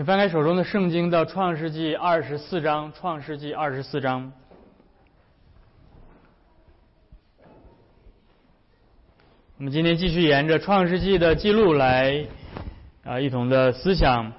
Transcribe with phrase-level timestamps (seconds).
[0.00, 4.32] 请翻开手中的圣经到创世纪二十四章，创世纪二十四章。
[9.58, 12.24] 我们今天继续沿着创世纪的记录来
[13.04, 14.32] 啊，一同的思想。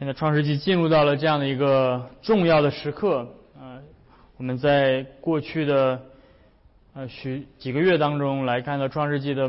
[0.00, 3.78] 现在创世纪进入到了这样的一个重要的时刻啊，
[4.36, 6.02] 我们在过去的
[6.94, 9.48] 呃许几个月当中来看到创世纪的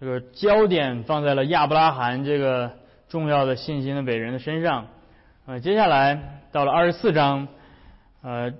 [0.00, 2.72] 这个焦点放在了亚伯拉罕这个。
[3.08, 4.88] 重要的信心的伟人的身上，
[5.46, 7.46] 呃，接下来到了二十四章，
[8.20, 8.52] 呃，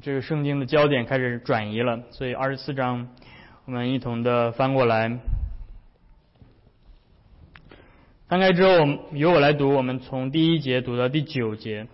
[0.00, 3.08] 这个圣经的焦点开始转移了，所以二十四章
[3.64, 5.18] 我们一同的翻过来，
[8.28, 11.88] 翻开之后由我来读，我们从第一节读到第九节，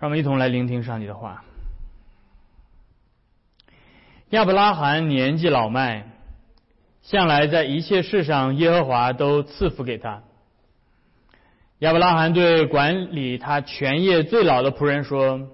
[0.00, 1.45] 让我们一同来聆听上帝的话。
[4.30, 6.04] 亚伯拉罕年纪老迈，
[7.00, 10.24] 向来在一切事上耶和华都赐福给他。
[11.78, 15.48] 亚伯拉罕对管理他全业最老的仆人说：“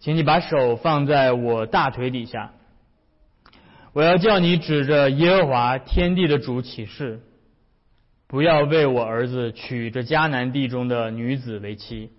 [0.00, 2.52] 请你把手放在我大腿底下，
[3.94, 7.20] 我要叫你指着耶和华天地的主起誓，
[8.28, 12.10] 不要为我儿子娶这迦南地中的女子为妻。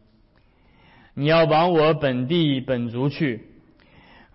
[1.13, 3.49] 你要往我本地本族去。”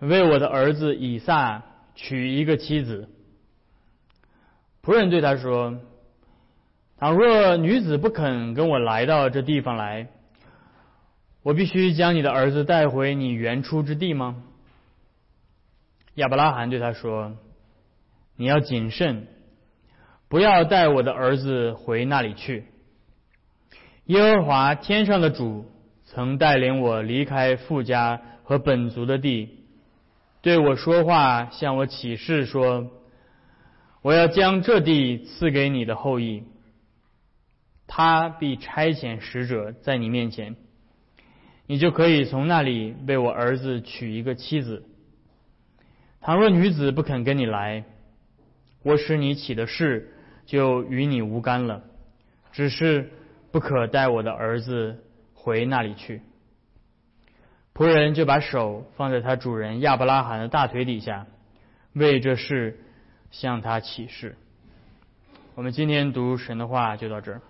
[0.01, 3.09] 为我的儿子以撒娶一个妻子。
[4.83, 5.81] 仆人对他说
[6.99, 10.09] ：“倘若女子不肯跟我来到这地方来，
[11.43, 14.45] 我必须将你的儿子带回你原出之地吗？”
[16.15, 17.37] 亚伯拉罕对他说
[18.37, 19.27] ：“你要谨慎，
[20.29, 22.67] 不要带我的儿子回那里去。
[24.05, 25.71] 耶和华天上的主
[26.05, 29.57] 曾带领我离开富家和本族的地。”
[30.41, 32.91] 对我说话，向我启示说
[34.03, 36.45] ：“我要将这地赐给你的后裔，
[37.89, 40.55] 他必差遣使者在你面前，
[41.67, 44.85] 你就可以从那里为我儿子娶一个妻子。
[46.21, 47.85] 倘若女子不肯跟你来，
[48.85, 50.15] 我使你起的事
[50.47, 51.83] 就与你无干了，
[52.53, 53.11] 只是
[53.51, 55.03] 不可带我的儿子
[55.35, 56.23] 回那里去。”
[57.79, 61.29] 仆人就把手放在他主人亚伯拉罕的大腿底下，
[61.93, 62.77] 为这事
[63.31, 64.37] 向他起誓。
[65.55, 67.41] 我们今天读神的话就到这儿。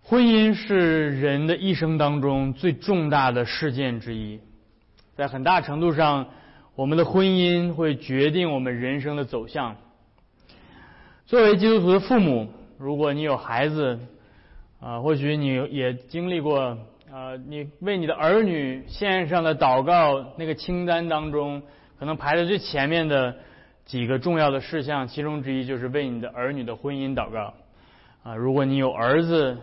[0.00, 4.40] 婚姻是人的一生当中最重大的事件之一，
[5.16, 6.28] 在很大程度上，
[6.76, 9.76] 我们的婚姻会决定我们人生的走向。
[11.26, 14.00] 作为基督徒的父母，如果你有孩子，
[14.80, 16.78] 啊，或许你也经历过，
[17.12, 21.60] 啊，你为你的儿女献上的祷告那个清单当中，
[21.98, 23.36] 可能排在最前面的
[23.84, 27.52] 几个重要的事项，其中之一就是为你的儿女的婚姻祷告。
[28.22, 29.58] 啊，如果你有儿子，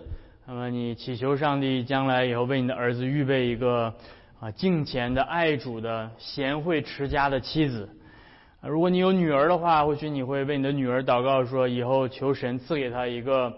[0.46, 3.92] 那么你祈求上帝将来以后为你的儿子预备一个
[4.40, 7.90] 啊敬虔的爱主的贤惠持家的妻子。
[8.62, 13.52] 如果你有女儿的话，或许你会为你的女儿祷告，说以后求神赐给她一个。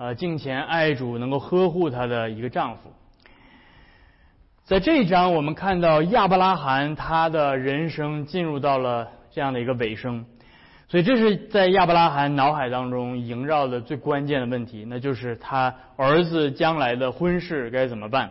[0.00, 2.92] 呃，敬虔爱主，能够呵护她的一个丈夫。
[4.62, 10.24] 在这一章，我们看到亚伯拉罕他的人生进入到了这样的一个尾声，
[10.86, 18.30] 所以这是在亚伯拉罕脑海当中萦绕的最关键的问题，那就是他儿子将来的婚事该怎么办？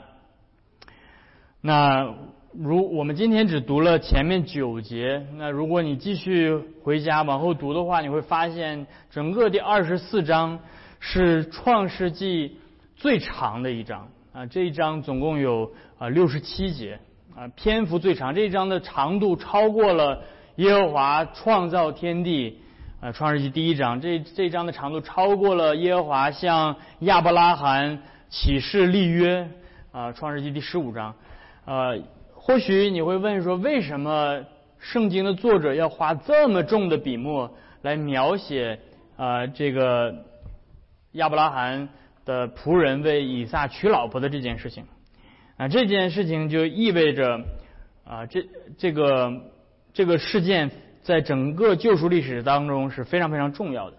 [1.60, 2.14] 那
[2.54, 10.60] 如我们今天只读了前面九节，那如果你继续回家往后读的话，你会发现整个第二十四章。
[11.00, 12.58] 是创世纪
[12.96, 14.46] 最长的一章啊！
[14.48, 17.00] 这一章总共有啊六十七节
[17.36, 18.34] 啊，篇幅最长。
[18.34, 20.24] 这一章的长度超过了
[20.56, 22.60] 耶和华创造天地
[23.00, 24.02] 啊，创世纪第一章。
[24.02, 29.48] 这这一章的长度超过了耶和华向亚伯拉罕起誓立约
[29.92, 31.14] 啊，创世纪第十五章。
[31.66, 32.00] 呃，
[32.34, 34.44] 或许你会问说，为什么
[34.80, 37.52] 圣经的作者要花这么重的笔墨
[37.84, 38.80] 来描写
[39.16, 40.26] 啊这个？
[41.14, 41.90] 亚伯拉罕
[42.26, 44.84] 的仆人为以撒娶老婆的这件事情，
[45.56, 47.40] 啊，这件事情就意味着
[48.04, 48.46] 啊，这
[48.78, 49.32] 这个
[49.94, 50.70] 这个事件
[51.02, 53.98] 在整个救赎历史当中是非常非常重要的。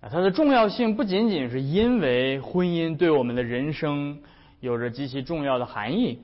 [0.00, 4.20] 啊，它的重要性不仅仅是因为婚姻对我们的人生
[4.60, 6.20] 有着极其重要的含义。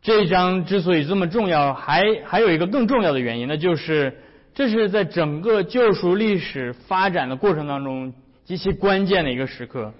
[0.00, 4.21] 这一章之所以这么重要，还还有一个更重要的原因，那就是。
[4.54, 8.12] 这是在整个救赎历史发展的过程当中
[8.44, 9.94] 极其关键的一个时刻，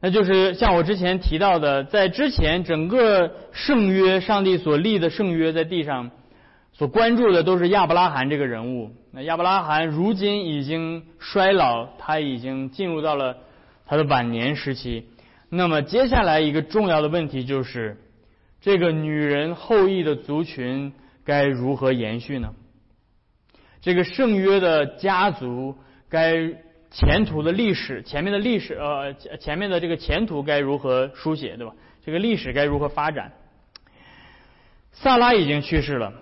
[0.00, 6.10] 那就是像我之前提到的，在之前整个圣约，上帝所立的圣约在地上，
[6.72, 8.90] 所关注的都是亚伯拉罕这个人物。
[9.10, 13.36] 那亚伯拉罕如今已经衰老，他已经进入到了
[13.84, 15.06] 他的晚年时期。
[15.50, 17.98] 那么接下来一个重要的问题就是，
[18.62, 20.94] 这个女人后裔的族群
[21.26, 22.54] 该如何延续呢？
[23.82, 25.76] 这个圣约的家族
[26.08, 26.54] 该
[26.90, 31.74] 前途的历史，前面的历史呃前面的这个前途该如何书写，对吧？
[32.04, 33.32] 这个历史该如何发展？
[34.92, 36.12] 萨拉已经去世了，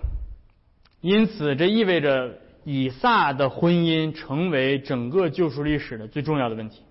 [1.02, 6.82] 因此这意味着以撒的婚姻成为整个救赎历史的最重要的问题。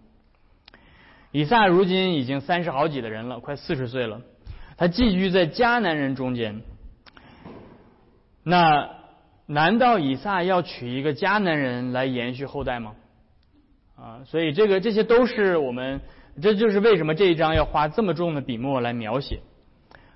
[1.32, 4.22] 以撒如今已经三十好几的人了，快四十岁了。
[4.78, 6.62] 他寄居在迦南人中间。
[8.44, 8.99] 那
[9.52, 12.94] 难道以撒要娶一个迦南人来延续后代吗？
[13.96, 16.02] 啊，所以这个这些都是我们，
[16.40, 19.40] 这就是为什么这一章要花这么重的笔墨来描写。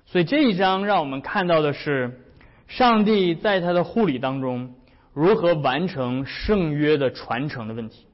[0.06, 2.20] 所以这一章让我们看到的是，
[2.68, 4.74] 上帝在他的护理当中
[5.12, 8.06] 如何完成圣约的传承的问题。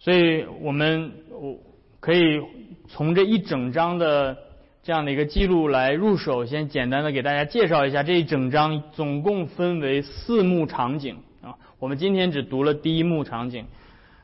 [0.00, 1.58] 所以我们我。
[2.00, 2.40] 可以
[2.88, 4.38] 从这一整章的
[4.82, 11.54] 这样的一个记录来入手，先简单的给大家介绍一下这一整章总共分为四幕场景啊。
[11.78, 13.66] 我们今天只读了第一幕场景，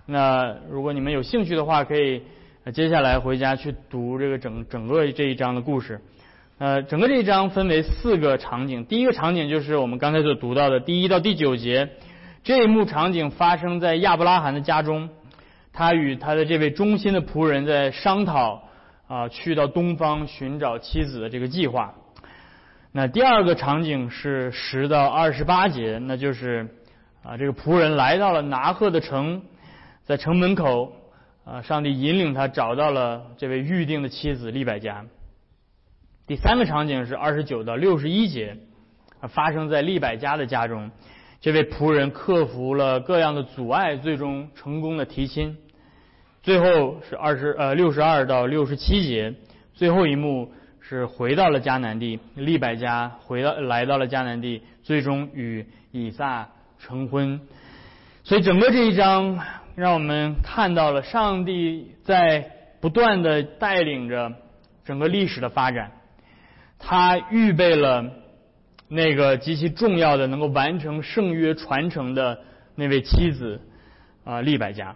[0.06, 2.22] 那如果你们有兴趣的话，可以
[2.72, 6.00] 接下来回家去读这个整整个这一章的故事。
[6.56, 11.90] 呃，整个这一章分为四个场景，第一个场景就是我们刚才所读到的第一到第九节，
[12.44, 15.10] 这一幕场景发生在亚伯拉罕的家中。
[15.74, 18.65] 他与他的这位忠心的仆人在商讨
[19.08, 21.94] 啊，去到东方寻找妻子的这个计划。
[22.92, 26.68] 那第二个场景是十到二十八节，那就是
[27.22, 29.42] 啊，这个仆人来到了拿鹤的城，
[30.04, 30.92] 在城门口
[31.44, 35.04] 啊，上帝引领他找到了这位预定的妻子利百加。
[36.26, 38.56] 第三个场景是二十九到六十一节，
[39.28, 40.90] 发生在利百加的家中，
[41.40, 45.56] 这位仆人克服了各样的阻碍，最终成功的提亲。
[46.46, 49.34] 最后是二十呃六十二到六十七节，
[49.74, 56.48] 最后一幕是回到了迦南地，利百加回到来到了迦南地，最终与以撒
[56.78, 57.40] 成婚。
[58.22, 59.40] 所以整个这一章
[59.74, 62.48] 让我们看到了上帝在
[62.80, 64.32] 不断的带领着
[64.84, 65.90] 整个历史的发展，
[66.78, 68.04] 他预备了
[68.86, 72.38] 那个极其重要的能够完成圣约传承的
[72.76, 73.60] 那位妻子
[74.22, 74.94] 啊利百加。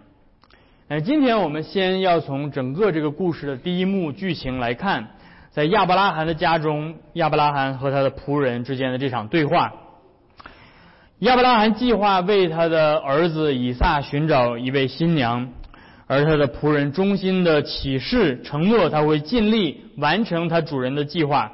[0.93, 5.11] 那今天我们先要从整个这个故事的第一幕剧情来看，
[5.53, 9.73] 在亚伯拉罕的家中，亚伯拉罕和他的仆人之间的这场对话。
[11.21, 15.53] 亚伯拉罕计划为他的儿子以撒寻找一位新娘，
[16.09, 21.53] 而他的仆人衷心的启示承诺，他会尽力完成他主人的计划。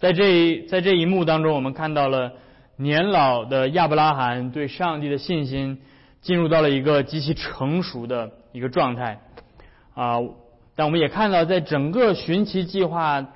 [0.00, 2.32] 在这在这一幕当中，我们看到了
[2.76, 5.78] 年老的亚伯拉罕对上帝的信心
[6.20, 8.32] 进入到了一个极其成熟的。
[8.52, 9.20] 一个状态
[9.94, 10.18] 啊，
[10.74, 13.26] 但我们也看到，在整个寻奇计划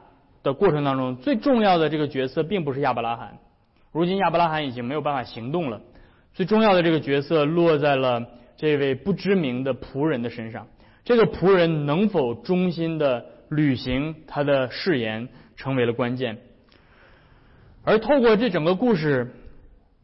[0.43, 3.39] 的过程当中，最重要的这个角色并不是亚伯拉罕。
[3.93, 5.81] 如今亚伯拉罕已经没有办法行动了，
[6.33, 8.27] 最重要的这个角色落在了
[8.57, 10.67] 这位不知名的仆人的身上。
[11.05, 16.39] 这个仆人能否忠心的履行他的誓言，成为了关键。
[17.85, 19.33] 而透过这整个故事，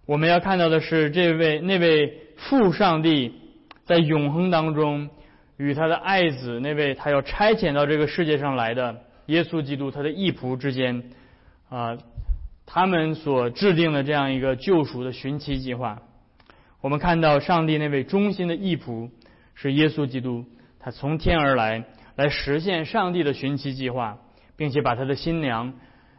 [0.07, 3.40] 我们要看到的是这位那位父上帝。
[3.91, 5.11] 在永恒当中，
[5.57, 11.11] 与他的爱子那位他要差遣到这个世界上来的耶稣基督他的义仆之间，
[11.69, 11.99] 啊，
[12.67, 16.03] 他们所制定的这样一个救赎的寻奇计划，
[16.81, 19.11] 我们看到上帝那位忠心的义仆
[19.57, 20.45] 是耶稣基督，
[20.79, 21.83] 他从天而来，
[22.15, 24.19] 来实现上帝的寻奇计划，
[24.57, 25.73] 并且把他的新娘，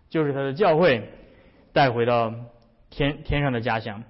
[0.10, 1.10] 就是他的教会，
[1.72, 2.34] 带回到
[2.90, 4.04] 天天上的家乡。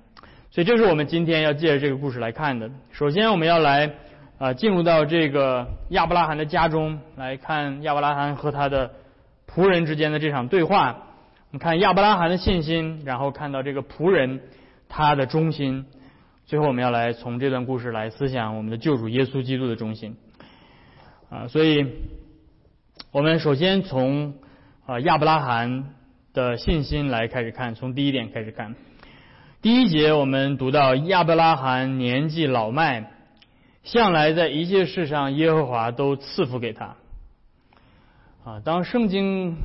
[0.53, 2.69] 所以，这是我们今天要借着这个故事来看的。
[2.91, 3.89] 首先，我们要来
[4.37, 8.91] 啊进入到这个亚伯拉罕的家中来看亚伯拉罕和他的
[9.47, 11.07] 仆人之间的这场对话。
[11.51, 14.41] 我们看亚伯拉罕的信心，然后看到这个仆人
[14.89, 15.85] 他的忠心。
[16.45, 20.17] 最后，我们要来从这段故事来思想我们的救主耶稣基督的忠心。
[21.29, 21.87] 啊，所以
[23.13, 24.33] 我们首先从
[24.85, 25.93] 啊亚伯拉罕
[26.33, 28.75] 的信心来开始看，从第一点开始看。
[29.61, 33.11] 第一节我们读到亚伯拉罕年纪老迈，
[33.83, 36.95] 向来在一切事上耶和华都赐福给他。
[38.43, 39.55] 啊，当圣经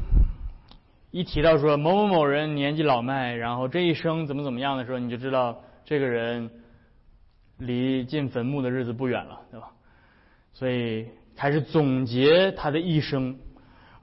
[1.10, 6.50] 一提到说某某某人年纪老迈，然后这一生怎么怎么样的时候，你就知道这个人
[7.56, 9.68] 离进坟墓的日子不远了，对吧？
[10.52, 13.34] 所以开始总结他的一生，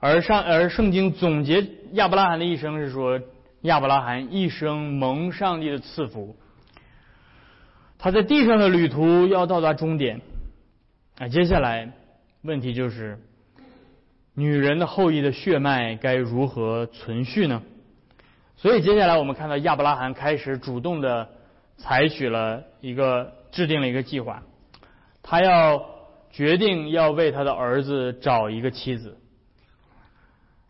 [0.00, 3.20] 而上而圣经总结亚伯拉罕的一生是说。
[3.64, 6.36] 亚伯拉罕一生蒙上帝的赐福。
[7.96, 10.20] 他在地上的旅途要到达终点，
[11.16, 11.90] 啊，接下来
[12.42, 13.18] 问题就是，
[14.34, 17.62] 女人的后裔的血脉该如何存续呢？
[18.56, 21.30] 所以接下来我们看到亚伯拉罕开始主动的
[21.78, 24.42] 采取了一个制定了一个计划，
[25.22, 25.86] 他要
[26.30, 29.16] 决定要为他的儿子找一个妻子，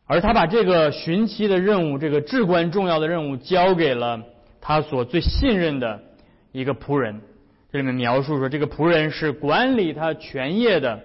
[0.06, 4.22] 而他把这个寻妻的任务，这个至关重要的任务交给了
[4.60, 6.00] 他所最信任的。
[6.52, 7.20] 一个仆人，
[7.72, 11.00] 这里面描述说，这个仆人是管理他全业的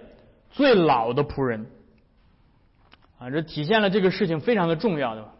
[0.48, 1.66] 最老的仆人，
[3.18, 5.30] 啊，这体现了这个事情非常的重要，对吧？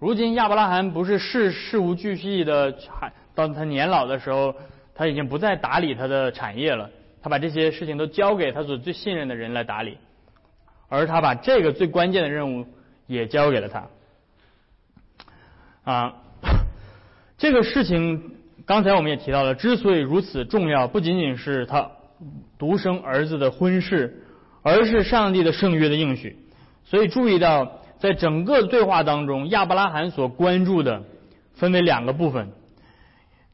[0.00, 4.52] 如今亚伯拉罕不是事事无巨细的，还到他年老的时候，
[4.92, 6.90] 他已经不再打理他的产业了，
[7.22, 9.98] 他把这些事情都交给他所最信任的人来打理，
[10.88, 12.66] 而他把这个最关键的任务
[13.06, 13.88] 也交给了他，
[15.84, 16.14] 啊，
[17.38, 18.32] 这个事情。
[18.66, 21.90] 刚才我们也提到了，之所以如此重要，不仅仅是他
[22.56, 24.24] 独生儿子的婚事，
[24.62, 26.38] 而是上帝的圣约的应许。
[26.86, 31.02] 所以注意到，在整个对话当中，亚伯拉罕所关注的
[31.52, 32.52] 分为两个部分，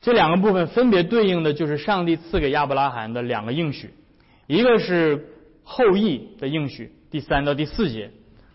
[0.00, 3.90] 这两个部分分别对应的就是上帝赐给亚伯拉罕的两个应许，
[4.46, 5.26] 一个是
[5.64, 8.12] 后裔的应许，第三到第四节，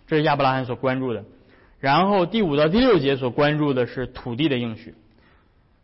[0.08, 1.24] 这是亚伯拉罕所关注的；
[1.80, 4.94] 然后第五到第六节所关注的是土地的应许。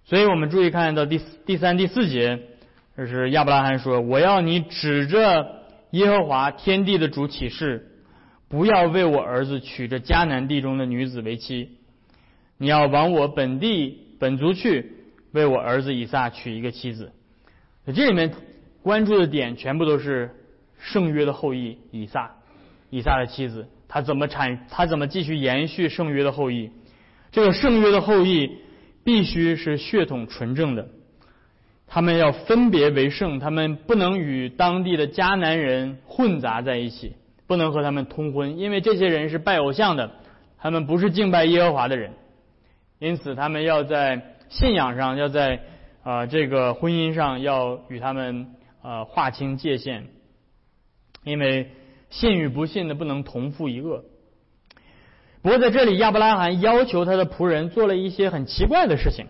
[0.04, 2.40] 所以我们注意看到第第三、第四节，
[2.98, 7.88] 这是亚伯拉罕说：“我要你指着耶和华天地的主起誓，
[8.50, 11.78] 不要为我儿子娶这迦南地中的女子为妻，
[12.58, 14.92] 你要往我本地本族去，
[15.32, 17.12] 为我儿子以撒娶一个妻子。”
[17.94, 18.32] 这里面
[18.84, 20.36] 关注的点全部都是
[20.78, 22.32] 圣约的后裔以撒，
[22.90, 26.72] 以撒的妻子，他怎么产，他怎么继续延续圣约的后裔？
[27.32, 28.50] 这个圣约的后裔。
[29.04, 30.88] 必须是血统纯正的，
[31.88, 37.16] 他们要分别为圣，他们不能与当地的迦南人混杂在一起，
[37.48, 40.12] 不能和他们通婚，因为这些人是拜偶像的，
[40.60, 42.12] 他们不是敬拜耶和华的人，
[43.00, 45.62] 因此他们要在信仰上，要在
[46.04, 48.52] 啊这个婚姻上要与他们
[48.84, 50.10] 啊划清界限，
[51.24, 51.72] 因为
[52.12, 54.04] 信与不信的不能同父一轭。
[55.42, 59.26] 不过在这里，亚伯拉罕要求他的仆人做了一些很奇怪的事情。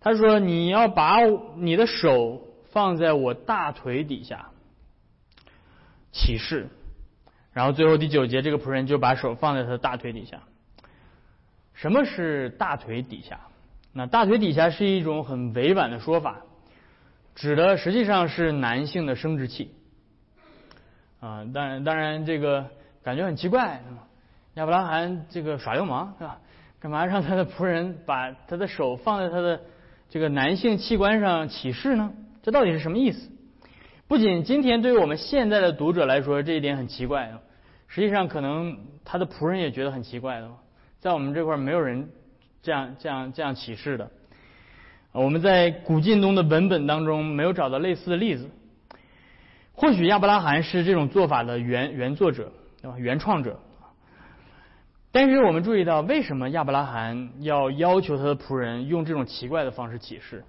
[0.00, 1.18] 他说：“你要把
[1.56, 4.48] 你的手放在我大腿底下，
[6.12, 6.68] 起誓。”
[7.52, 10.40] 然后最后第九节，这个仆人就把手放在他的大腿底下。
[11.74, 13.40] 什么是大腿底下？
[13.92, 16.40] 那大腿底下是一种很委婉的说法，
[17.34, 19.74] 指的实际上是男性的生殖器。
[21.22, 22.66] 啊，当然，当然，这个
[23.04, 23.80] 感觉很奇怪。
[24.54, 26.40] 亚伯拉罕这个耍流氓是吧？
[26.80, 29.60] 干嘛让他的仆人把他的手放在他的
[30.10, 32.12] 这个男性器官上起誓呢？
[32.42, 33.30] 这到底是什么意思？
[34.08, 37.32] 不仅今天对于我们现在的读者来说这一点很奇怪，
[37.86, 40.50] 实际上可能他的仆人也觉得很奇怪的。
[40.98, 42.10] 在我们这块没有人
[42.64, 44.10] 这样这样这样起誓的。
[45.12, 48.50] 我们在古晋东的文本当中没有找到类似的例子。
[49.82, 52.96] 或许亚伯拉罕是这种做法的原原作者，对吧？
[52.96, 53.58] 原创者。
[55.10, 60.44] 但是我们注意到，为什么亚伯拉罕要要求他的仆人用这种奇怪的方式启示？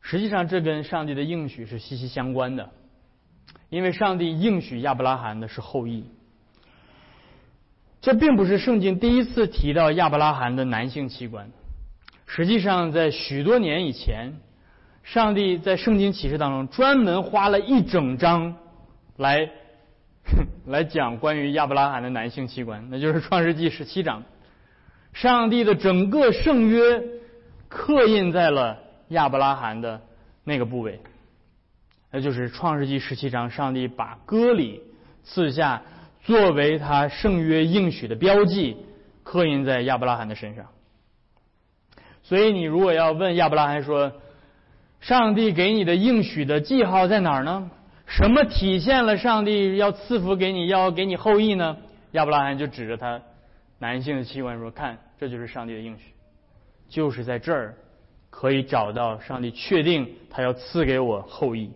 [0.00, 2.70] 实际上，这跟上帝的应许是息息相关的，
[3.68, 6.04] 因为上帝应许亚伯拉罕的是后裔。
[8.00, 11.52] 这并不是圣经第一次提到亚伯拉罕的男性器官。
[12.26, 14.40] 实际上，在许多年以前，
[15.12, 18.56] 上帝在圣经启示当中专门花了一整章
[19.16, 19.50] 来。
[20.66, 24.22] 来讲关于亚伯拉罕的男性器官，那就是创世纪十七章。
[25.14, 27.02] 上帝的整个圣约
[27.68, 30.02] 刻印在了亚伯拉罕的
[30.44, 31.00] 那个部位，
[32.10, 33.50] 那就是创世纪十七章。
[33.50, 34.82] 上帝把割礼
[35.24, 35.80] 赐下
[36.22, 38.76] 作为他圣约应许的标记，
[39.22, 40.66] 刻印在亚伯拉罕的身上。
[42.22, 44.12] 所以，你如果要问亚伯拉罕说，
[45.00, 47.70] 上帝给你的应许的记号在哪儿呢？
[48.06, 51.76] 什么体现了上帝要赐福给你，要给你后裔呢？
[52.12, 53.20] 亚伯拉罕就指着他
[53.78, 56.04] 男性的器官说：“看，这就是上帝的应许，
[56.88, 57.76] 就是在这儿
[58.30, 61.70] 可以找到上帝确定他要赐给我后裔。”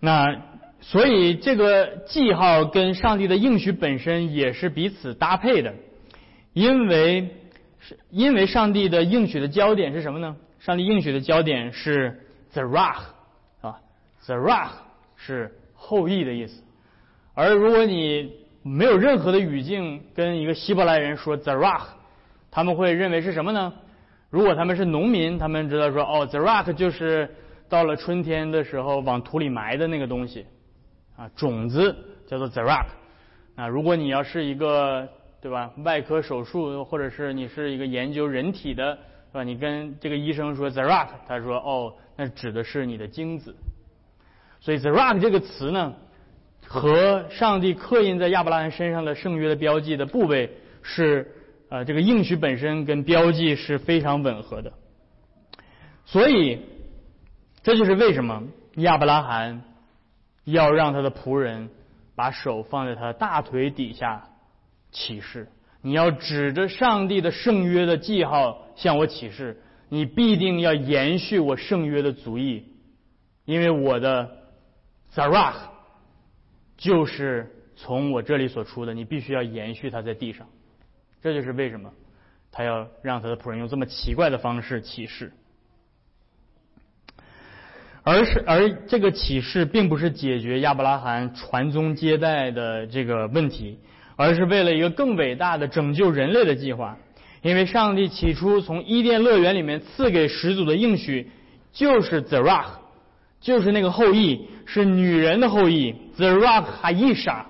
[0.00, 0.42] 那
[0.82, 5.72] 所以这个记号跟上帝的应许本身也是彼此搭配的，
[6.52, 7.30] 因为
[7.86, 10.36] 是因为上帝的应许的焦点是什么呢？
[10.58, 12.20] 上帝应许的焦点是
[12.52, 13.02] the rock。
[14.26, 14.70] The Rach
[15.16, 16.62] 是后裔的意思，
[17.34, 21.88] 而如果你没有任何的语境跟一个希伯来人说 Zarach，
[22.50, 23.74] 他们会认为是什么呢？
[24.30, 27.28] 如果他们是农民，他们知道说哦，Zarach 就是
[27.68, 30.46] 到了春天的时候往土里埋的那个东西
[31.18, 31.94] 啊，种子
[32.26, 32.86] 叫做 Zarach。
[33.56, 35.06] 啊，如果你要是一个
[35.44, 38.94] 对吧，外科手术，或者是你是一个研究人体的，
[39.30, 39.44] 是吧？
[39.44, 43.54] 你跟这个医生说 Zarach，他说哦，那指的是你的精子。
[44.58, 45.92] 所以 Zarach 这个词呢，
[46.66, 51.30] 和上帝刻印在亚伯拉罕身上的圣约的标记的部位是
[51.68, 54.72] 呃，这个应许本身跟标记是非常吻合的。
[56.06, 56.62] 所以
[57.62, 58.44] 这就是为什么
[58.76, 59.62] 亚伯拉罕
[60.44, 61.68] 要让他的仆人。
[62.16, 64.28] 把手放在他的大腿底下
[64.94, 65.48] 启示，
[65.82, 69.60] 你要指着上帝的圣约的记号向我启示，
[69.90, 72.64] 你必定要延续我圣约的足意，
[73.44, 74.30] 因为我的
[75.14, 75.54] Zarah
[76.78, 80.46] 就是从我这里所出的，你必须要延续它在地上。
[81.20, 81.92] 这就是为什么
[82.52, 85.32] 他要让他的仆人用这么奇怪的方式启示。
[88.02, 93.78] 而是而这个启示并不是解决亚伯拉罕传宗接代的这个问题，
[94.16, 96.96] 而是为了一个更伟大的拯救人类的计划。
[97.42, 101.30] 因为上帝起初从伊甸乐园里面赐给始祖的应许，
[101.72, 102.64] 就是 Zerah，
[103.40, 107.46] 就是那个后裔是女人的后裔，Zerah 哈伊莎，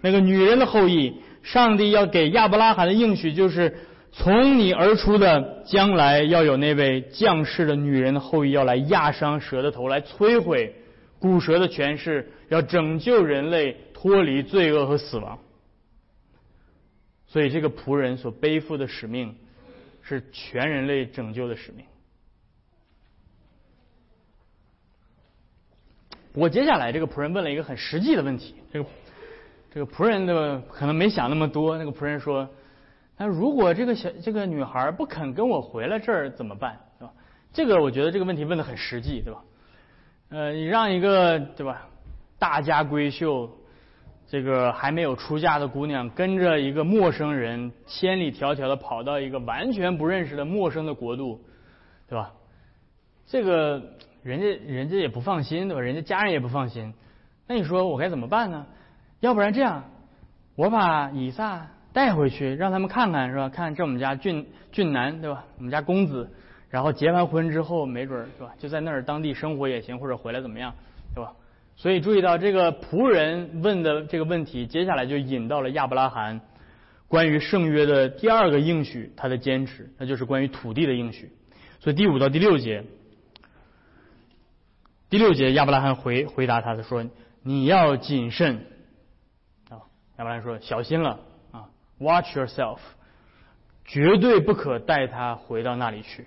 [0.00, 1.14] 那个女人的后裔。
[1.42, 3.76] 上帝要给亚伯拉罕的应许就是。
[4.10, 10.74] 从你而出的将来要有那位降世的女人的后裔要来压伤蛇的头，来摧毁
[11.20, 15.38] 古蛇的权势，要拯救人类脱离罪恶和死亡。
[17.28, 19.36] 所以这个仆人所背负的使命
[20.02, 21.84] 是全人类拯救的使命。
[26.34, 28.88] 我接下来这个仆人问了一个很实际的问题，这个
[29.70, 32.48] 这个仆人的可能没想那么多，那个仆人说。
[33.20, 37.12] 那如果这个小这个女孩不肯跟我回来这儿怎么办，对吧？
[37.52, 39.42] 这个我觉得这个问题问的很实际，对吧？
[40.28, 41.88] 呃，你让一个对吧
[42.38, 43.57] 大家闺秀，
[44.28, 51.40] 这个还没有出嫁的姑娘跟着一个陌生人千里迢迢的跑到一个完全不认识的陌生的国度，
[52.08, 52.32] 对吧？
[53.26, 53.82] 这个
[54.22, 55.80] 人家人家也不放心，对吧？
[55.80, 56.92] 人家家人也不放心。
[57.46, 58.66] 那你说我该怎么办呢？
[59.20, 59.84] 要不然这样，
[60.54, 61.66] 我把以撒。
[61.90, 63.48] 带回去让他们看看是吧？
[63.48, 65.42] 看这我们家俊俊男对吧？
[65.56, 66.30] 我们家公子，
[66.68, 68.52] 然后结完婚之后没准是吧？
[68.58, 70.72] 就在那儿当地生活也行，或者回来怎么样，
[71.14, 71.32] 对吧？
[71.78, 76.40] 所以注意到这个仆人问的这个问题，接下来就引到了亚伯拉罕
[77.06, 81.30] 关于圣约的第二个应许，他的坚持，那就是关于土地的应许。
[81.78, 82.82] 所以第五到第六节，
[85.08, 87.08] 第六节亚伯拉罕回回答他的说
[87.44, 88.66] ：“你要谨慎
[89.70, 89.86] 啊！”
[90.18, 91.20] 亚伯拉罕说：“小心了
[91.52, 92.80] 啊。” Watch yourself，
[93.84, 96.26] 绝对不可带他回到那里去。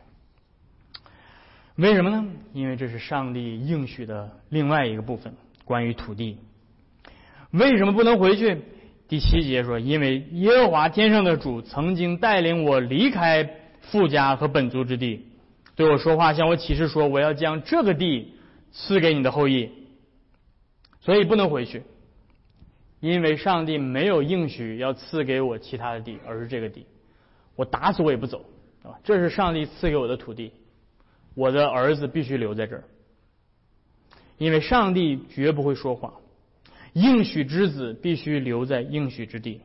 [1.81, 2.27] 为什么呢？
[2.53, 5.33] 因为这是上帝应许的另外一个部分，
[5.65, 6.37] 关于土地。
[7.49, 8.61] 为什么不能回去？
[9.07, 13.49] 第七节说：“因为耶和华天上的主曾经带领我离开
[13.81, 15.25] 富家和本族之地，
[15.75, 18.35] 对我说话，向我启示说，我要将这个地
[18.71, 19.71] 赐给你的后裔，
[20.99, 21.81] 所以不能回去。”
[23.01, 26.85] 因为上帝没有应许要赐给我其他的地，而是这个地，
[27.55, 28.45] 我打死我也不走，
[28.83, 30.51] 啊，这是上帝赐给我的土地，
[31.33, 32.83] 我的儿子必须留在这儿，
[34.37, 36.13] 因为上帝绝不会说谎，
[36.93, 39.61] 应许之子必须留在应许之地。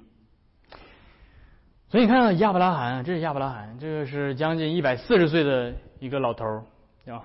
[1.89, 6.65] 所以你看亚伯拉罕，这是亚伯拉罕，这个是将近一百四十岁的一个老头儿，
[7.13, 7.25] 啊，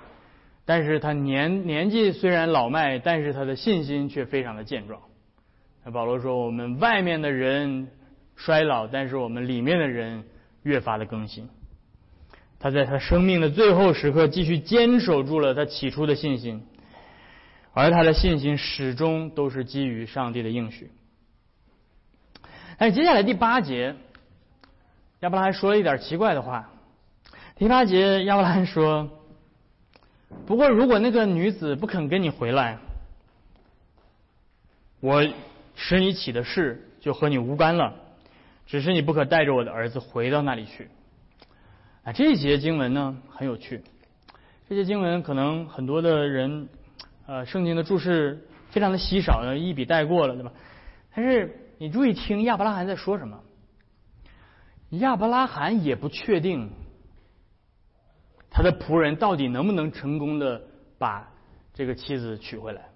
[0.65, 5.01] 但是他年年纪虽然老迈，但是他的信心却非常的健壮。
[5.83, 7.87] 那保罗说：“我们外面的人
[8.35, 10.23] 衰老，但是我们里面的人
[10.61, 11.49] 越发的更新。”
[12.61, 16.63] 他在他生命的最后时刻继续坚守住了他起初的信心，
[17.73, 20.91] 而他的信心始终都是基于上帝的应许。
[22.77, 23.95] 但接下来第八节，
[25.21, 26.69] 亚伯拉罕说了一点奇怪的话。
[27.57, 29.09] 第八节，亚伯拉罕说
[30.47, 32.77] ：“不过如果那个女子不肯跟你回来，
[34.99, 35.27] 我。”
[35.73, 37.95] 使你起的事就和你无干了，
[38.67, 40.89] 只是你不可带着我的儿子回到那里去。
[42.03, 43.83] 啊，这一节经文呢很有趣，
[44.67, 46.67] 这些经文可能很多的人，
[47.27, 50.51] 呃，圣经的注释非常的稀少，一笔带过了，对吧？
[51.13, 53.39] 但是你注意听亚伯拉罕在说什么，
[54.89, 56.71] 亚伯拉罕也不确定
[58.49, 60.59] 他的仆人到底能不能成功的
[60.97, 61.31] 把
[61.71, 62.89] 这个妻子娶回来。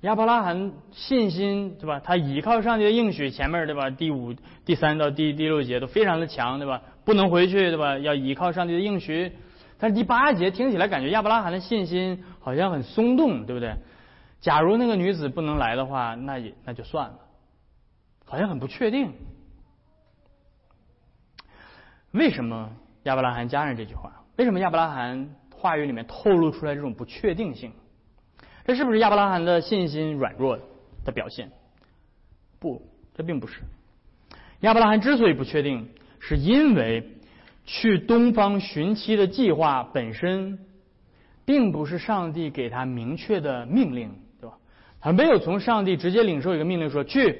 [0.00, 2.00] 亚伯拉罕信心对吧？
[2.00, 3.90] 他依靠上帝的应许，前面对吧？
[3.90, 6.82] 第五、第三到第第六节都非常的强对吧？
[7.04, 7.98] 不能回去对吧？
[7.98, 9.32] 要依靠上帝的应许。
[9.78, 13.74] 但是第八节听起来感觉亚伯拉罕的信心好像很松动，对不对？
[14.40, 17.18] 假如那个女子不能来的话，那也那就算了，
[18.24, 19.12] 好像很不确定。
[22.12, 22.70] 为什么
[23.02, 24.22] 亚伯拉罕加上这句话？
[24.36, 27.72] 为什么亚伯拉罕话语里面透露出来这种不确定性？
[28.64, 30.58] 这是不是亚伯拉罕的信心软弱
[31.04, 31.50] 的表现？
[32.58, 32.80] 不，
[33.14, 33.60] 这并不是。
[34.60, 35.88] 亚伯拉罕之所以不确定，
[36.26, 37.06] 是因为
[37.66, 40.58] 去东方寻妻的计划本身，
[41.44, 44.10] 并不是上帝给他明确的命令，
[44.40, 44.56] 对吧？
[45.02, 47.38] 他没有从上帝直接领受一个命令，说去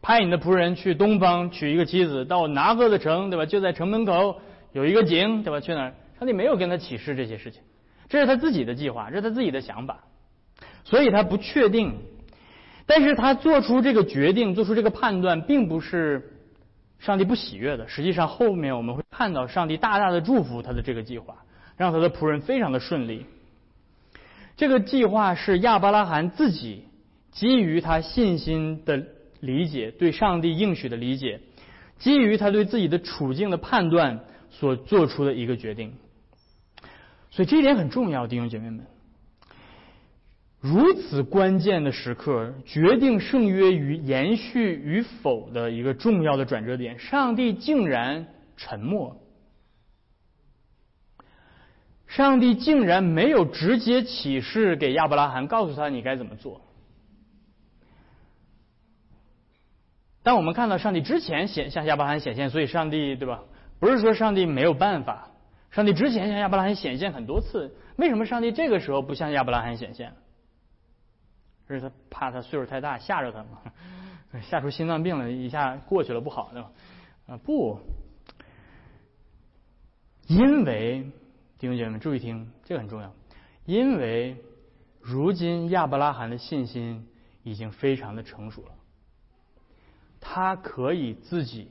[0.00, 3.44] 派你的仆人去东方娶一个妻子，到拿鹤的城，对吧？
[3.44, 4.40] 就在城门口
[4.72, 5.60] 有一个井，对吧？
[5.60, 5.94] 去哪儿？
[6.18, 7.60] 上帝没有跟他启示这些事情，
[8.08, 9.98] 这是他自己的计划，这是他自己的想法。
[10.82, 11.92] 所以他不确定，
[12.86, 16.33] 但是他做出这个决定，做出这个判断，并不是
[17.04, 17.86] 上帝不喜悦的。
[17.86, 21.44] 实际上，后面我们会看到上帝大大的祝福他的这个计划，
[21.76, 23.26] 让他的仆人非常的顺利。
[24.56, 26.84] 这个计划是亚伯拉罕自己
[27.30, 29.04] 基于他信心的
[29.40, 31.40] 理解，对上帝应许的理解，
[31.98, 35.92] 基于他对自己的处境的判断所做出的一个决定。
[37.30, 38.86] 所以这一点很重要，弟兄姐妹们。
[40.64, 49.20] 如此关键的时刻，决定圣约与延续与否的一个重要的转折点，上帝竟然沉默。
[52.06, 56.62] 上帝竟然没有直接启示给亚伯拉罕，告诉他你该怎么做。
[60.22, 63.42] 但我们看到上帝之前显向亚伯拉罕显现，所以上帝对吧？
[63.78, 65.28] 不是说上帝没有办法，
[65.70, 70.14] 上帝之前向亚伯拉罕显现很多次，为什么上帝这个时候不向亚伯拉罕显现？
[71.68, 73.62] 是他怕他岁数太大吓着他嘛，
[74.42, 76.70] 吓出心脏病了，一下过去了不好对吧？
[77.28, 77.78] 啊不，
[80.26, 81.10] 因为
[81.58, 83.14] 弟兄姐妹们注意听，这个很重要，
[83.64, 84.36] 因为
[85.00, 87.08] 如今亚伯拉罕的信心
[87.42, 88.72] 已经非常的成熟了，
[90.20, 91.70] 他可以自己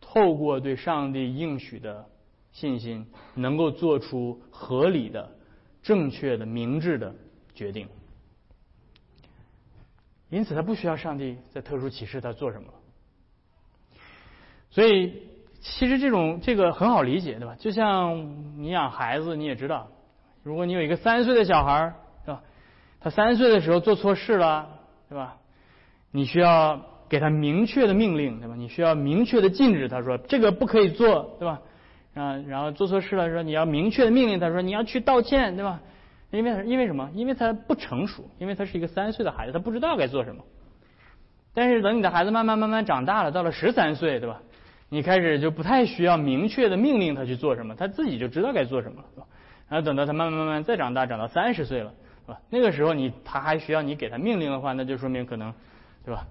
[0.00, 2.06] 透过对上帝应许的
[2.52, 5.36] 信心，能够做出合理的、
[5.82, 7.14] 正确的、明智的
[7.54, 7.88] 决定。
[10.34, 12.66] 因此，他不需要上帝在特殊启示他做什么。
[14.70, 15.22] 所以，
[15.60, 17.54] 其实这种这个很好理解，对吧？
[17.56, 19.86] 就像你养孩子，你也知道，
[20.42, 21.94] 如果你有一个三岁的小孩儿，
[22.24, 22.42] 是吧？
[23.00, 24.68] 他三岁的时候做错事了，
[25.08, 25.36] 对吧？
[26.10, 28.56] 你需要给他明确的命令，对吧？
[28.56, 31.60] 你需要明确的禁止他说这个不可以做，对吧？
[32.14, 35.80] 啊，然后做错事了，说你要明确的命令他说你要去道歉，对吧？
[36.34, 37.10] 因为因为什么？
[37.14, 40.42] 因为他不成熟，因为他是一个三岁的孩子，他不知道该做什么。
[41.54, 44.42] 但是等你的孩子慢慢慢慢长大了，到了十三岁，对吧？
[44.88, 49.26] 你开始就不太需要明确的命令他去做什么，他自己就知道该做什么了，是吧？
[49.68, 51.92] 然后等到他慢慢慢慢再长大，长到三十岁了，
[52.26, 52.40] 是吧？
[52.50, 55.54] 那个时候你他还需要你给他命令的话，那就说明可能，
[56.04, 56.26] 对吧？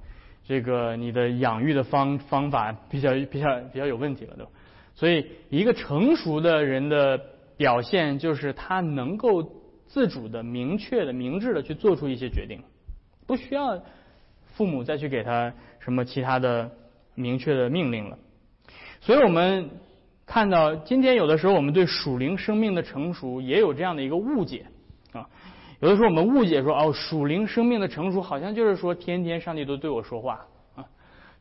[0.46, 4.52] 这个你的养育的方方法比较比较比较有问题了，对吧？
[4.94, 7.18] 所以一个成熟的人的
[7.56, 9.63] 表现就是他能够。
[9.94, 12.60] 自主的、明确的、明智的去做出一些决定，
[13.28, 13.80] 不需要
[14.56, 16.72] 父母再去给他什么其他的
[17.14, 18.18] 明确的命令了。
[19.02, 19.70] 所以我们
[20.26, 24.66] 看到今天有的时候我们对属灵生命的成熟也有这样的一个误解
[25.12, 25.30] 啊。
[25.80, 30.44] 有的时候我们误解说哦，属灵生命的成熟好像就是说天天上帝都对我说话，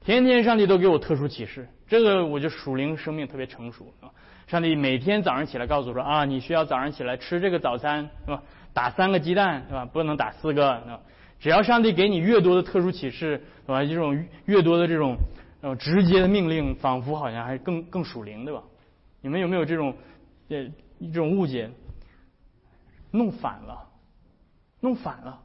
[0.04, 4.10] 天天上帝都给我特殊启示，这个我就属灵生命特别成熟啊。
[4.48, 8.42] 上帝每天早上起来告诉我说啊，你需要早上起来吃这个早餐，是吧？
[8.72, 9.84] 打三个鸡蛋，是吧？
[9.84, 11.00] 不能打四个，啊？
[11.38, 13.84] 只要上帝给你越多的特殊启示，是吧？
[13.84, 15.16] 这种越多的这种
[15.78, 18.62] 直接的命令，仿佛好像还更更属灵，对吧？
[19.20, 19.94] 你们有没有这种
[20.48, 20.66] 呃
[20.98, 21.70] 这种误解？
[23.12, 23.88] 弄反了，
[24.80, 25.38] 弄反了，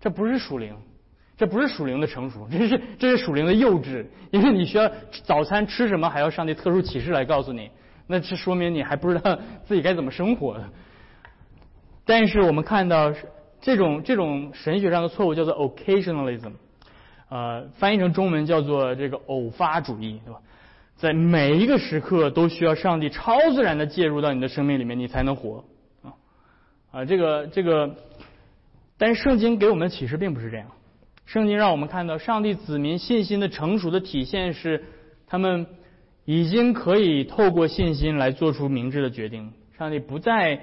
[0.00, 0.76] 这不是属灵，
[1.40, 4.86] 这不是属灵的成熟，这是这是属灵的幼稚，因为你需要
[5.24, 7.70] 早餐吃什么，还要上帝特殊启示来告诉你。
[8.06, 10.62] 那这说明你还不知道 自己该怎么生活。
[12.04, 13.10] 但是我们看到
[13.58, 16.52] 这种这种神学上的错误叫做 occasionalism，
[17.30, 20.40] 呃，翻译成中文叫做这个偶发主义，对吧？
[20.96, 25.64] 在每一个时刻都需要上帝超自然的介入到你的生命里面，你才能活
[26.02, 26.12] 啊
[26.92, 27.04] 啊！
[27.06, 27.96] 这个这个，
[28.98, 30.66] 但是圣经给我们的启示并不是这样。
[31.30, 34.84] 圣经让我们看到上帝子民信心的成熟的体现是
[35.26, 35.66] 他们。
[36.26, 39.52] 已经可以透过信心来做出明智的决定。
[39.76, 40.60] 上帝不再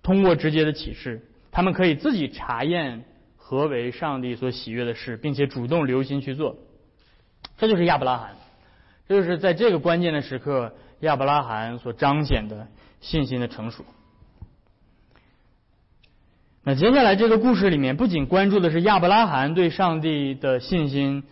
[0.00, 3.02] 通过直接的启示，他们可以自己查验
[3.36, 6.56] 何为上帝所喜悦的事，并且主动留心去做。
[7.56, 8.36] 这就是亚伯拉罕，
[9.08, 12.68] 这就是在这个关键的时刻，亚伯拉罕所彰显的
[13.00, 13.84] 信心的成熟。
[16.68, 21.22] 那接下来这个故事里面，不仅关注的是亚伯拉罕对上帝的信心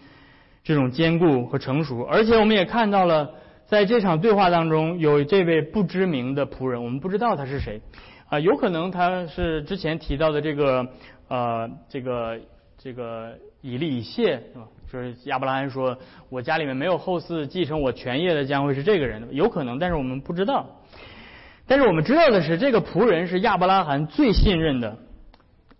[0.62, 3.32] 这种坚固和成熟，而且我们也看到了，
[3.66, 7.80] 在这场对话当中，有这位不知名的仆人，我们不知道他是谁
[8.28, 10.86] 啊，有可能他是之前提到的这个
[11.26, 12.38] 呃这个
[12.78, 14.68] 这个以利以谢是吧？
[14.92, 20.64] 就是亚伯拉罕说，我家里面没有后嗣继承我权业的，将会是这个人，有可能，但是我们不知道。
[21.66, 24.96] 但是我们知道的是，这个仆人是亚伯拉罕最信任的。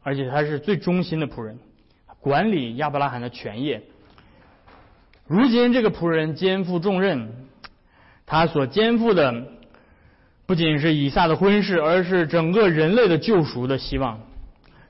[0.05, 1.59] 而且他是最忠心的仆人，
[2.21, 3.83] 管理亚伯拉罕的权业。
[5.27, 7.49] 如今这个仆人肩负重任，
[8.27, 9.35] 他所肩负的
[10.47, 14.21] 不仅是以撒的婚事，而是整个人类的救赎的希望，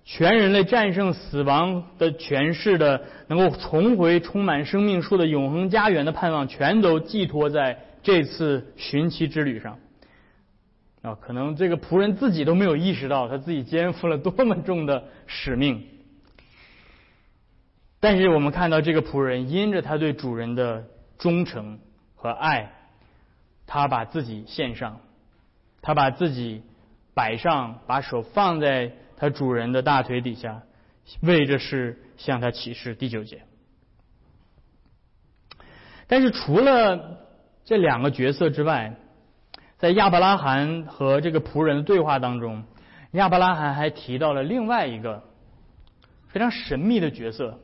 [0.04, 9.78] 全人类战胜死亡的权势的，能够重回充满生命树的永恒家园的盼望，全都寄托在这次寻妻之旅上。
[11.04, 15.86] 啊，可能这个仆人自己都没有意识到他自己肩负了多么重的使命。
[18.00, 20.86] 但是我们看到这个仆人因着他对主人的
[21.18, 21.78] 忠诚
[22.14, 22.72] 和爱，
[23.66, 24.98] 他把自己献上，
[25.82, 26.62] 他把自己
[27.12, 30.62] 摆上，把手放在他主人的大腿底下，
[31.20, 33.42] 为着是向他起誓第九节。
[36.06, 37.18] 但是除了
[37.66, 38.94] 这两个角色之外，
[39.84, 42.64] 在亚伯拉罕和这个仆人的对话当中，
[43.10, 45.22] 亚伯拉罕还提到了另外一个
[46.28, 47.60] 非常神秘的角色。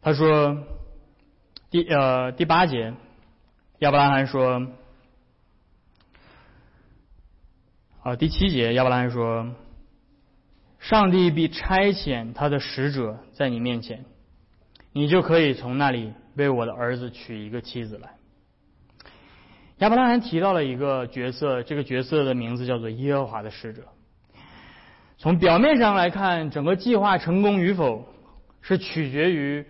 [0.00, 0.62] 他说
[1.68, 2.94] ：“第呃第八节，
[3.80, 4.68] 亚伯拉罕说，
[8.04, 9.50] 啊第七节，亚伯拉罕说，
[10.78, 14.04] 上帝必差遣他的使者在你面前，
[14.92, 18.10] 你就可以从那里为我的儿子娶一个妻子来。”
[19.78, 23.82] 亚伯拉罕提到了一个角色，这个角色的名字叫做耶和华的使者。
[25.18, 28.04] 从表面上来看，整个计划成功与否
[28.60, 29.64] 是取决于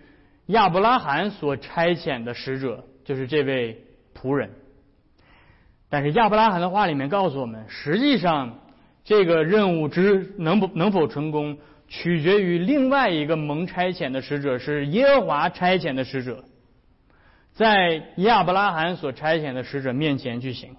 [0.47, 3.83] 亚伯拉罕所差遣的使者，就是这位
[4.19, 4.49] 仆人。
[5.89, 8.57] 但是亚伯拉罕的话里面告诉我们，实际上
[9.03, 16.43] 这个任务之能不能否成功，取决于另外一个蒙差遣的使者，是耶和华差遣的使者。
[17.59, 20.77] 在亚伯拉罕所差遣的使者面前去行，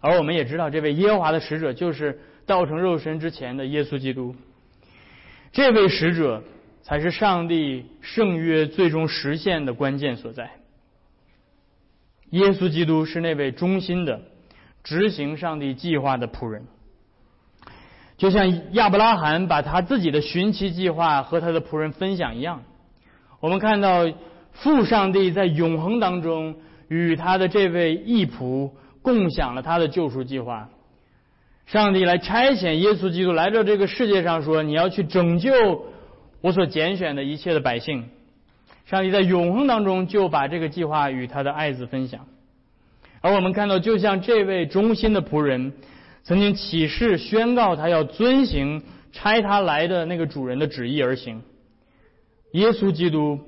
[0.00, 4.36] 而我们也知道，这位耶和华的使者就是道成肉身之前的耶稣基督。
[5.52, 6.44] 这位使者
[6.82, 10.50] 才是上帝圣约最终实现的关键所在。
[12.28, 14.20] 耶稣基督是那位忠心的
[14.84, 16.66] 执行上帝计划的仆人，
[18.18, 22.64] 就像亚伯拉罕把他自己的寻妻计划和他的仆人分享一样。
[23.40, 24.06] 我们看到。
[24.52, 26.56] 父上帝在永恒当中
[26.88, 30.68] 与他的这位义仆共享了他的救赎计划。
[31.66, 35.84] 上帝来差遣耶稣基督来到这个世界上，说：“你要去拯救
[36.40, 38.04] 我所拣选的一切的百姓。”
[38.86, 42.26] 上帝在永恒当中就把这个计划与他的爱子分享。
[43.20, 45.72] 而我们看到，就像这位忠心的仆人
[46.24, 48.82] 曾经起誓宣告，他要遵行
[49.12, 51.40] 差他来的那个主人的旨意而行。
[52.52, 53.38] 耶稣基督。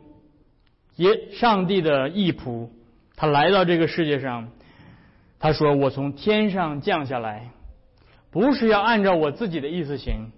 [0.96, 2.68] 耶，上帝的义仆，
[3.16, 4.48] 他来到这个世界上，
[5.38, 7.50] 他说：“我从天上降下来，
[8.31, 10.31] 不是要按照我自己的意思行，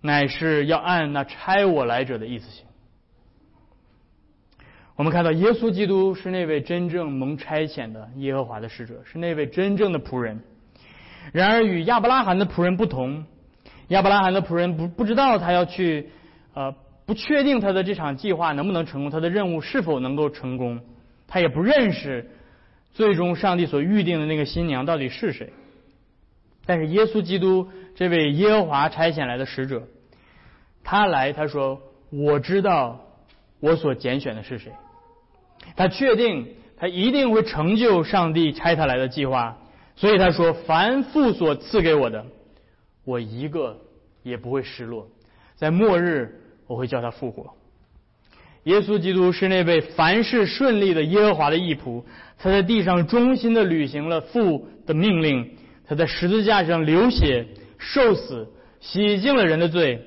[0.00, 2.64] 乃是要按那差我来者的意思行。”
[4.96, 10.40] 我们看到耶稣基督是那位真正蒙差遣的耶和华的使者，是那位真正的仆人。
[11.32, 13.24] 然而与亚伯拉罕的仆人不同，
[13.88, 16.10] 亚伯拉罕的仆人不不知道他要去，
[16.54, 16.74] 呃。
[17.04, 20.80] 不确定他的这场计划能不能成功，他的任务是否能够成功，
[21.26, 22.30] 他也不认识
[22.92, 25.52] 最终上帝所预定的那个新娘到底是谁。
[26.64, 29.82] 但是耶稣基督这位耶和华差遣来的使者，
[30.84, 33.00] 他来他说：“我知道
[33.58, 34.70] 我所拣选的是谁。”
[35.74, 39.58] 他确定他一定会成就上帝差他来的计划，
[39.96, 42.24] 所以他说：“凡父所赐给我的，
[43.04, 43.80] 我一个
[44.22, 45.08] 也不会失落。”
[45.56, 46.38] 在末日。
[46.66, 47.54] 我会叫他复活。
[48.64, 52.04] 耶稣基督是那位凡事顺利的耶和华的义仆，
[52.38, 57.46] 他在地上忠心的履行了父的命令，他在十字架上流血
[57.78, 58.48] 受死，
[58.78, 60.00] 洗净了人的罪，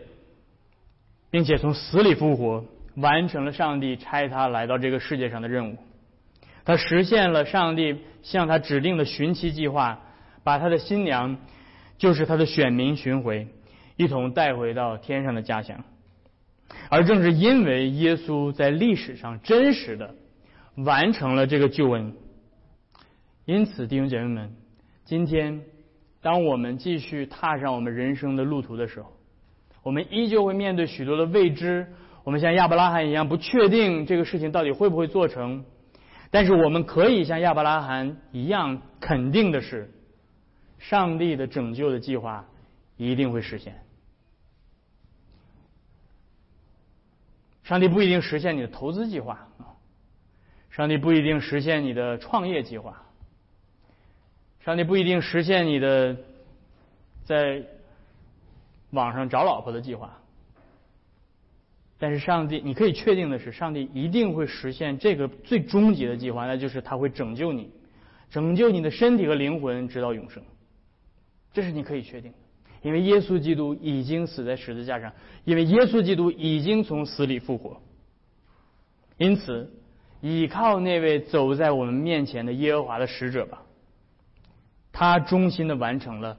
[1.30, 2.64] 并且从死里复活，
[2.96, 5.78] 完成了上帝差他来到这个世界上的任务。
[6.64, 10.00] 他实现了上帝向他指定的寻妻计划，
[10.46, 11.38] 把他的新娘，
[11.98, 13.48] 就是他的选民寻回，
[13.98, 15.84] 一同带回到天上的家乡。
[16.90, 20.16] 而正是因为耶稣在历史上真实的
[20.76, 22.14] 完成了这个救恩，
[23.46, 24.52] 因此弟兄姐妹们，
[25.04, 25.62] 今天
[26.22, 29.12] 当我们继续踏上我们人生的路途的时候，
[29.84, 31.88] 我们依旧会面对许多的未知。
[32.24, 35.64] 我们像亚伯拉罕一样不确定这个事情到底会不会做成，
[36.32, 39.92] 但是我们可以像亚伯拉罕一样肯定的是，
[40.80, 42.44] 上帝的拯救的计划
[42.98, 43.85] 一定会实现。
[47.66, 49.76] 上帝不一定实现你的投资计划啊，
[50.70, 53.04] 上帝不一定实现你的创业计划，
[54.64, 56.16] 上帝不一定实现你的
[57.24, 57.64] 在
[58.92, 60.18] 网上找老婆的计划。
[61.98, 67.72] 但是上帝，你可以确定的是，上帝一定会实现这个最终极的计划，那就是他会拯救你，
[68.30, 70.44] 拯救你的身体和灵魂，直到永生。
[71.52, 72.38] 这是你可以确定的，
[72.82, 75.12] 因为耶稣基督已经死在十字架上，
[75.44, 77.82] 因为耶稣基督已经从死里复活。
[79.18, 79.72] 因此，
[80.22, 83.62] 倚靠那位走在我们面前的耶和华的使者吧，
[84.92, 86.38] 他忠心的完成了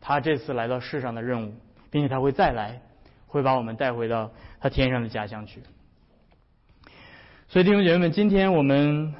[0.00, 1.54] 他这次来到世上的任务，
[1.90, 2.80] 并且他会再来。
[3.26, 5.60] 会把我们带回到他天上的家乡去。
[7.48, 9.12] 所以弟兄姐妹们，今天我们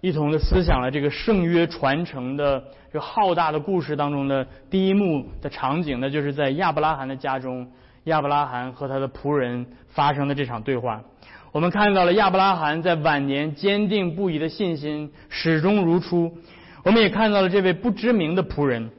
[0.00, 7.70] 一同的思想了这个圣约传承的这浩大的故事当中的第一幕的场景，那就是在亚伯拉罕的家中，
[8.04, 11.02] 亚伯拉罕和他的仆人发生的这场对话。
[11.52, 16.32] 我们看到了亚伯拉罕在晚年坚定不移的信心始终如初，
[16.82, 18.90] 我们也看到了这位不知名的仆人，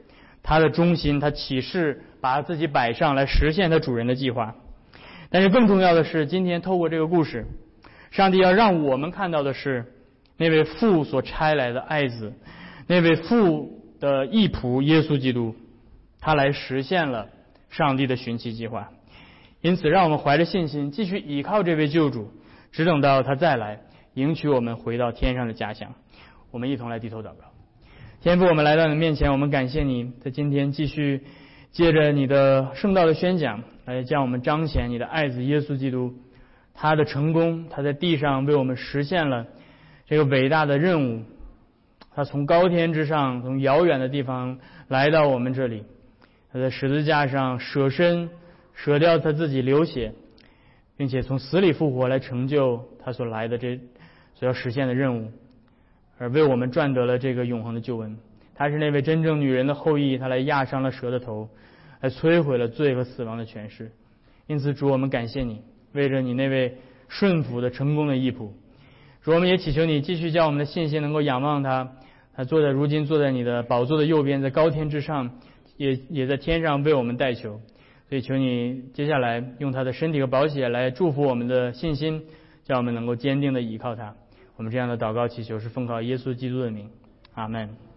[0.42, 4.54] 他的忠心，他起誓把自己摆上来实现他主人的计划。
[5.30, 7.46] 但是更重要的是，今天透过这个故事，
[8.10, 9.91] 上帝要让我们看到的是
[10.42, 12.32] 那位父所差来的爱子，
[12.88, 15.54] 那位父的义仆耶稣基督，
[16.18, 17.28] 他来实现了
[17.70, 18.90] 上帝的寻妻计划。
[19.60, 22.32] 因此，让我们怀着信心，继续依靠这位救主，
[22.72, 23.78] 只等到他再来
[24.14, 25.94] 迎娶我们回到天上的家乡。
[26.50, 27.44] 我们一同来低头祷告。
[28.20, 31.22] 天父，我们来到你面前，我们感谢你在今天继续
[31.70, 33.62] 借着你的圣道的宣讲。
[33.84, 36.14] 来将我们彰显你的爱子耶稣基督，
[36.72, 39.46] 他的成功，他在地上为我们实现了
[40.12, 41.22] 这个伟大的任务。
[42.14, 45.84] 他从高天之上，从遥远的地方来到我们这里，
[46.52, 48.28] 他在十字架上舍身，
[48.74, 50.12] 舍掉他自己流血，
[50.98, 53.80] 并且从死里复活来成就他所来的这
[54.34, 55.32] 所要实现的任务，
[56.18, 58.14] 而为我们赚得了这个永恒的救恩。
[58.54, 61.48] 他是那位真正女人的后裔，他来压伤了蛇的头。
[62.02, 63.90] 来摧毁了罪和死亡的权势，
[64.46, 66.76] 因此主，我们感谢你，为着你那位
[67.08, 68.50] 顺服的成功的义仆，
[69.22, 71.92] 主，我们也祈求你继续将我们的信心能够仰望他，
[72.34, 75.38] 他坐在如今坐在你的宝座的右边，在高天之上，
[75.76, 77.60] 也也在天上为我们代求，
[78.08, 82.24] 所以求你接下来用他的身体和宝血来祝福我们的信心，
[82.64, 84.12] 叫我们能够坚定的依靠他。
[84.56, 86.90] 我们这样的祷告祈求是奉靠耶稣基督的名，
[87.34, 87.91] 阿门。